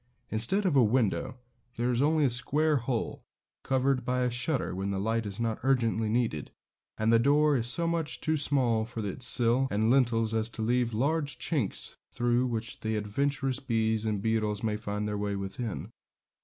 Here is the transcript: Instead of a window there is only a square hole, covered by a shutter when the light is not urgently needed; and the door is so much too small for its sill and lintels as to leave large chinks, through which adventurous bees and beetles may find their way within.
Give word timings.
Instead 0.31 0.65
of 0.65 0.75
a 0.75 0.83
window 0.83 1.37
there 1.75 1.91
is 1.91 2.01
only 2.01 2.25
a 2.25 2.29
square 2.31 2.77
hole, 2.77 3.21
covered 3.61 4.03
by 4.03 4.21
a 4.21 4.31
shutter 4.31 4.73
when 4.73 4.89
the 4.89 4.99
light 4.99 5.27
is 5.27 5.39
not 5.39 5.59
urgently 5.61 6.09
needed; 6.09 6.49
and 6.97 7.13
the 7.13 7.19
door 7.19 7.55
is 7.55 7.67
so 7.67 7.85
much 7.85 8.19
too 8.19 8.35
small 8.35 8.83
for 8.83 9.05
its 9.07 9.27
sill 9.27 9.67
and 9.69 9.91
lintels 9.91 10.33
as 10.33 10.49
to 10.49 10.63
leave 10.63 10.91
large 10.95 11.37
chinks, 11.37 11.97
through 12.09 12.47
which 12.47 12.83
adventurous 12.83 13.59
bees 13.59 14.03
and 14.07 14.23
beetles 14.23 14.63
may 14.63 14.75
find 14.75 15.07
their 15.07 15.19
way 15.19 15.35
within. 15.35 15.91